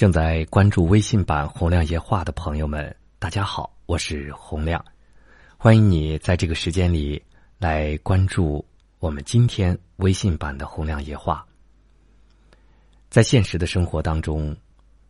[0.00, 4.82] 正在关注微信版洪亮夜话的朋友们，大家好，我是洪亮，
[5.58, 7.22] 欢迎你在这个时间里
[7.58, 8.64] 来关注
[8.98, 11.46] 我们今天微信版的洪亮夜话。
[13.10, 14.56] 在现实的生活当中，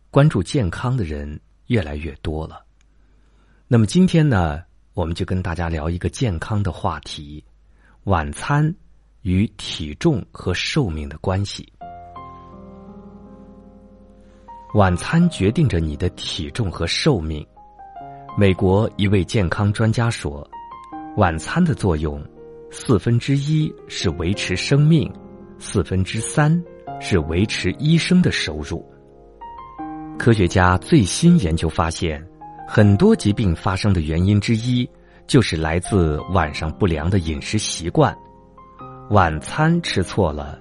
[0.09, 2.65] 关注健康的人越来越多了。
[3.69, 4.61] 那么今天呢，
[4.93, 7.41] 我们就跟大家聊一个健康的话题：
[8.03, 8.75] 晚餐
[9.21, 11.71] 与体重和寿命的关系。
[14.73, 17.45] 晚餐决定着你的体重和寿命。
[18.37, 20.49] 美国一位健康专家说
[21.17, 22.23] ：“晚餐的作用，
[22.71, 25.11] 四分之一是维持生命，
[25.59, 26.63] 四分之三
[27.01, 28.85] 是维持医生的收入。”
[30.17, 32.25] 科学家最新研究发现，
[32.65, 34.89] 很多疾病发生的原因之一，
[35.27, 38.17] 就是来自晚上不良的饮食习惯。
[39.09, 40.57] 晚餐吃错了，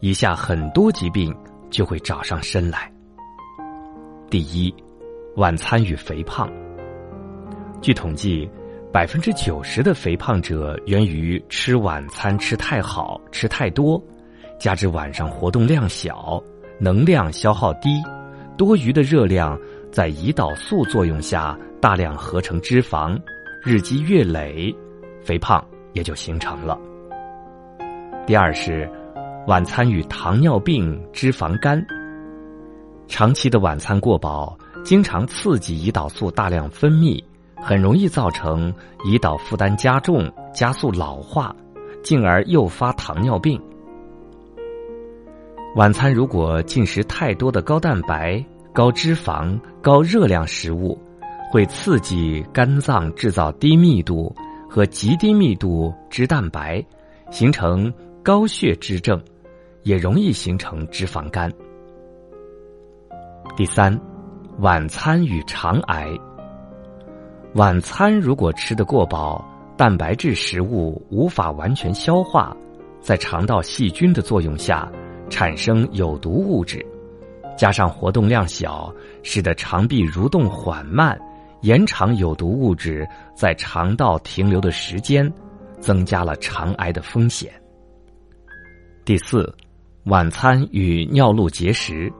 [0.00, 1.34] 以下很多疾病
[1.70, 2.92] 就会找上身来。
[4.28, 4.74] 第一，
[5.36, 6.50] 晚餐与肥胖。
[7.80, 8.48] 据统计，
[8.92, 14.02] 百分之九十的肥胖者源于吃晚餐吃太好、吃太多，
[14.58, 16.42] 加之晚上活动量小、
[16.80, 18.02] 能量消耗低，
[18.58, 19.56] 多余的热量
[19.92, 23.16] 在胰岛素作用下大量合成脂肪，
[23.62, 24.74] 日积月累，
[25.22, 26.76] 肥胖也就形成了。
[28.26, 28.90] 第二是，
[29.46, 31.80] 晚餐与糖尿病、脂肪肝。
[33.08, 37.22] 长期的晚餐过饱，经常刺激胰岛素大量分泌，
[37.56, 38.72] 很容易造成
[39.04, 41.54] 胰岛负担加重，加速老化，
[42.02, 43.60] 进而诱发糖尿病。
[45.76, 50.98] 晚餐如果进食太多的高蛋白、高脂肪、高热量食物，
[51.50, 54.34] 会刺激肝脏制造低密度
[54.68, 56.84] 和极低密度脂蛋白，
[57.30, 59.22] 形成高血脂症，
[59.84, 61.52] 也容易形成脂肪肝。
[63.54, 63.98] 第三，
[64.58, 66.08] 晚餐与肠癌。
[67.54, 69.42] 晚餐如果吃得过饱，
[69.78, 72.54] 蛋白质食物无法完全消化，
[73.00, 74.90] 在肠道细菌的作用下
[75.30, 76.84] 产生有毒物质，
[77.56, 78.92] 加上活动量小，
[79.22, 81.18] 使得肠壁蠕动缓慢，
[81.62, 85.32] 延长有毒物质在肠道停留的时间，
[85.80, 87.50] 增加了肠癌的风险。
[89.02, 89.50] 第四，
[90.04, 92.12] 晚餐与尿路结石。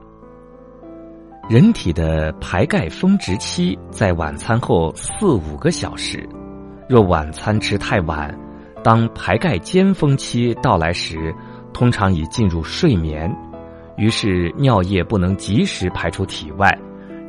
[1.49, 6.27] 人体的排钙峰值期在晚餐后四五个小时，
[6.89, 8.37] 若晚餐吃太晚，
[8.83, 11.33] 当排钙尖峰期到来时，
[11.71, 13.33] 通常已进入睡眠，
[13.95, 16.77] 于是尿液不能及时排出体外，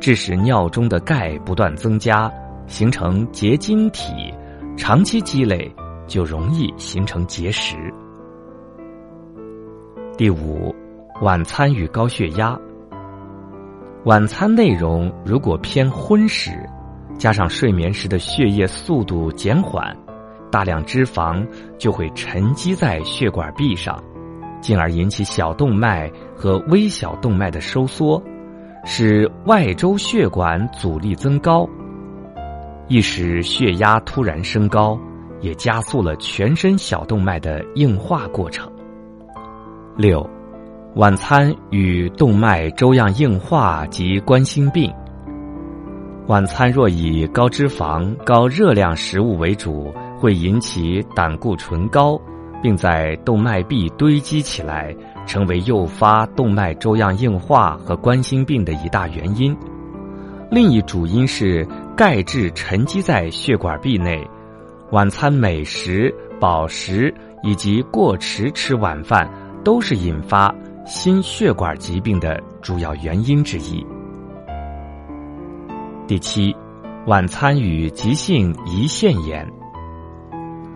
[0.00, 2.28] 致使尿中的钙不断增加，
[2.66, 4.34] 形成结晶体，
[4.76, 5.72] 长期积累
[6.08, 7.76] 就容易形成结石。
[10.16, 10.74] 第五，
[11.22, 12.58] 晚餐与高血压。
[14.08, 16.66] 晚餐内容如果偏荤食，
[17.18, 19.94] 加上睡眠时的血液速度减缓，
[20.50, 21.46] 大量脂肪
[21.76, 24.02] 就会沉积在血管壁上，
[24.62, 28.22] 进而引起小动脉和微小动脉的收缩，
[28.82, 31.68] 使外周血管阻力增高，
[32.88, 34.98] 易使血压突然升高，
[35.42, 38.72] 也加速了全身小动脉的硬化过程。
[39.98, 40.26] 六。
[40.94, 44.90] 晚餐与动脉粥样硬化及冠心病。
[46.26, 52.18] 晚餐若以高脂肪、高热量食物为主，会引起胆固醇高，
[52.62, 59.54] 并在动脉壁堆积起来，成为诱发动脉粥样硬化和冠心病的一大原因。
[60.50, 64.26] 另一主因是钙质沉积在血管壁内。
[64.90, 69.30] 晚餐美食、饱食以及过迟吃晚饭，
[69.62, 70.52] 都是引发。
[70.88, 73.86] 心血管疾病的主要原因之一。
[76.06, 76.56] 第七，
[77.06, 79.46] 晚餐与急性胰腺炎。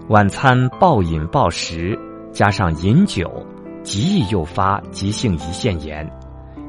[0.09, 1.99] 晚餐暴饮暴食
[2.31, 3.43] 加上饮酒，
[3.83, 6.07] 极易诱发急性胰腺炎，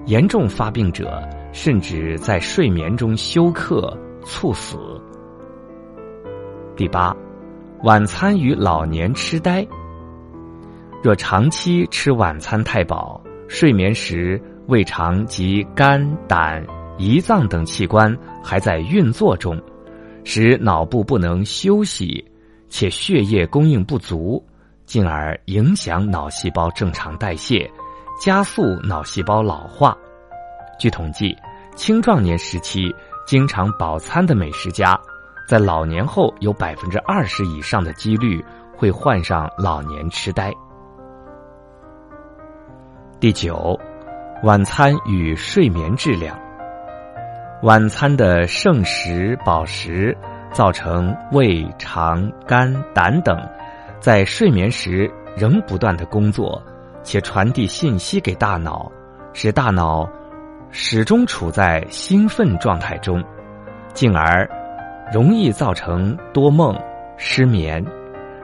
[0.06, 1.22] 严重发病者
[1.52, 3.94] 甚至在睡眠中休克
[4.24, 4.78] 猝死。
[6.78, 7.14] 第八，
[7.84, 9.68] 晚餐与老年痴呆。
[11.04, 13.22] 若长期吃晚餐太饱。
[13.48, 16.66] 睡眠时，胃肠及肝、胆、
[16.98, 19.62] 胰脏等器官还在运作中，
[20.24, 22.24] 使脑部不能休息，
[22.70, 24.44] 且血液供应不足，
[24.86, 27.70] 进而影响脑细胞正常代谢，
[28.20, 29.96] 加速脑细胞老化。
[30.80, 31.36] 据统计，
[31.76, 32.94] 青壮年时期
[33.28, 35.00] 经常饱餐的美食家，
[35.48, 38.44] 在老年后有百分之二十以上的几率
[38.76, 40.52] 会患上老年痴呆。
[43.24, 43.80] 第九，
[44.44, 46.38] 晚餐与睡眠质量。
[47.62, 50.14] 晚餐的剩食饱食，
[50.52, 53.38] 造成胃、肠、肝、胆等
[54.02, 56.62] 在睡眠时仍不断的工作，
[57.02, 58.92] 且传递信息给大脑，
[59.32, 60.06] 使大脑
[60.70, 63.24] 始终处在兴奋状态中，
[63.94, 64.46] 进而
[65.14, 66.78] 容易造成多梦、
[67.16, 67.82] 失眠，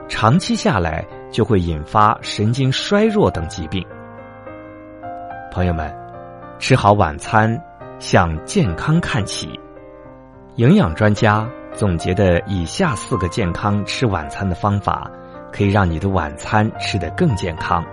[0.08, 3.86] 长期下来就会引发神经衰弱等疾病。
[5.50, 5.92] 朋友们，
[6.58, 7.60] 吃好晚餐。
[7.98, 9.60] 向健康看齐，
[10.56, 15.10] 营养专家总结的以下四个健康吃晚餐的方法，
[15.52, 17.84] 可以让你的晚餐吃得更健康。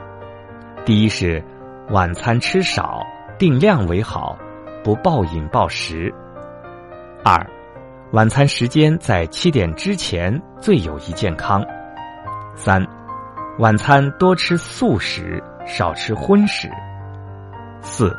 [0.86, 1.44] 第一是
[1.90, 3.06] 晚餐吃少，
[3.38, 4.38] 定量为好，
[4.82, 6.10] 不暴饮暴食。
[7.22, 7.46] 二，
[8.14, 11.62] 晚餐时间在七点之前最有益健康。
[12.56, 12.82] 三，
[13.60, 16.72] 晚餐多吃素食，少吃荤食。
[17.88, 18.16] 四。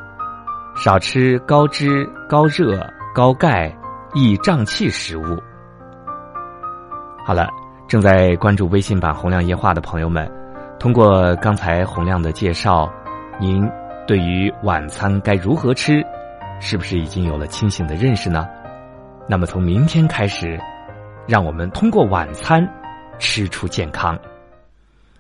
[0.75, 2.81] 少吃高脂、高热、
[3.15, 3.76] 高钙、
[4.15, 5.37] 易胀气食物。
[7.25, 7.49] 好了，
[7.88, 10.31] 正在关注微信版“洪亮夜话”的朋友们，
[10.79, 12.88] 通过刚才洪亮的介绍，
[13.41, 13.69] 您
[14.06, 16.00] 对于晚餐该如何吃，
[16.61, 18.49] 是不是已经有了清醒的认识呢？
[19.29, 20.59] 那么从明天开始，
[21.26, 22.67] 让我们通过晚餐
[23.19, 24.17] 吃出健康。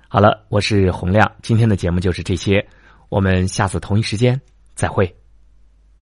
[0.08, 2.64] 好了，我是洪亮，今天的节目就是这些，
[3.08, 4.40] 我们下次同一时间
[4.74, 5.17] 再会。